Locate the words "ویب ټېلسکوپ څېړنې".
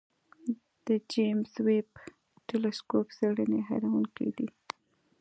1.67-3.59